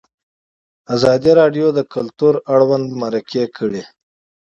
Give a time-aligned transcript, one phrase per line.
[0.95, 3.83] ازادي راډیو د کلتور اړوند مرکې کړي.